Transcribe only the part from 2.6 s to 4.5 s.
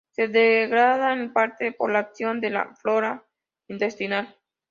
flora intestinal.